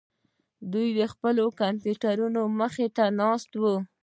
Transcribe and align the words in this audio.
دوی 0.71 0.87
د 0.99 1.01
خپلو 1.13 1.45
کمپیوټرونو 1.61 2.41
مخې 2.59 2.87
ته 2.95 3.03
ناست 3.19 3.49
وو 3.61 3.75